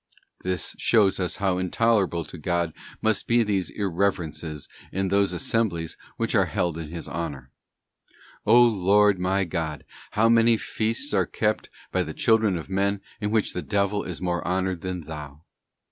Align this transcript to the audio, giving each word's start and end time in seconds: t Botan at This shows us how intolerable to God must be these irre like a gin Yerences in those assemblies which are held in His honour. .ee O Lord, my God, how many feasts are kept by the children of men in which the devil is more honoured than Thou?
t 0.01 0.05
Botan 0.05 0.23
at 0.23 0.43
This 0.51 0.75
shows 0.79 1.19
us 1.19 1.35
how 1.35 1.59
intolerable 1.59 2.25
to 2.25 2.39
God 2.39 2.73
must 3.03 3.27
be 3.27 3.43
these 3.43 3.69
irre 3.69 3.99
like 3.99 4.13
a 4.13 4.13
gin 4.13 4.31
Yerences 4.33 4.67
in 4.91 5.09
those 5.09 5.31
assemblies 5.31 5.95
which 6.17 6.33
are 6.33 6.45
held 6.47 6.75
in 6.79 6.89
His 6.89 7.07
honour. 7.07 7.51
.ee 8.09 8.13
O 8.47 8.63
Lord, 8.63 9.19
my 9.19 9.43
God, 9.43 9.85
how 10.13 10.27
many 10.27 10.57
feasts 10.57 11.13
are 11.13 11.27
kept 11.27 11.69
by 11.91 12.01
the 12.01 12.15
children 12.15 12.57
of 12.57 12.67
men 12.67 12.99
in 13.19 13.29
which 13.29 13.53
the 13.53 13.61
devil 13.61 14.01
is 14.01 14.19
more 14.23 14.43
honoured 14.43 14.81
than 14.81 15.01
Thou? 15.01 15.43